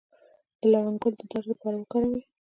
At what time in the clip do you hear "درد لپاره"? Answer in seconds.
1.31-1.75